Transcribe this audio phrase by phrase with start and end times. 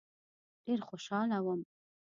[0.65, 1.61] ډېر خوشاله وم.